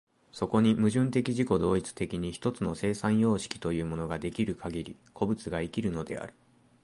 [0.31, 6.33] そこに矛盾的自己同一的に一つの生産様式というものが出来るかぎり、個物が生きるのである。